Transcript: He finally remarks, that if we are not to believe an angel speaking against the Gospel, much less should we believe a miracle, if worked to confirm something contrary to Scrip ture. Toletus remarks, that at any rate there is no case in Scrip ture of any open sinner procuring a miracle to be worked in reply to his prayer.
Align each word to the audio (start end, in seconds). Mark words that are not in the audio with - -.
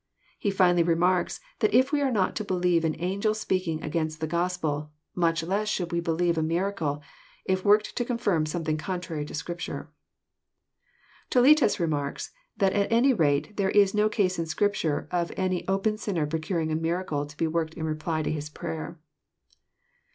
He 0.39 0.49
finally 0.49 0.81
remarks, 0.81 1.39
that 1.59 1.75
if 1.75 1.91
we 1.91 2.01
are 2.01 2.09
not 2.09 2.35
to 2.37 2.43
believe 2.43 2.83
an 2.83 2.95
angel 2.99 3.35
speaking 3.35 3.83
against 3.83 4.19
the 4.19 4.25
Gospel, 4.25 4.89
much 5.13 5.43
less 5.43 5.69
should 5.69 5.91
we 5.91 5.99
believe 5.99 6.39
a 6.39 6.41
miracle, 6.41 7.03
if 7.45 7.63
worked 7.63 7.95
to 7.95 8.03
confirm 8.03 8.47
something 8.47 8.77
contrary 8.77 9.25
to 9.25 9.35
Scrip 9.35 9.59
ture. 9.59 9.91
Toletus 11.29 11.79
remarks, 11.79 12.31
that 12.57 12.73
at 12.73 12.91
any 12.91 13.13
rate 13.13 13.57
there 13.57 13.69
is 13.69 13.93
no 13.93 14.09
case 14.09 14.39
in 14.39 14.47
Scrip 14.47 14.73
ture 14.73 15.07
of 15.11 15.31
any 15.37 15.67
open 15.67 15.99
sinner 15.99 16.25
procuring 16.25 16.71
a 16.71 16.75
miracle 16.75 17.27
to 17.27 17.37
be 17.37 17.45
worked 17.45 17.75
in 17.75 17.83
reply 17.85 18.23
to 18.23 18.31
his 18.31 18.49
prayer. 18.49 18.97